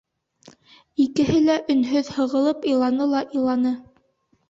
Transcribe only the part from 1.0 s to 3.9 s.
Икеһе лә өнһөҙ һығылып иланы ла иланы.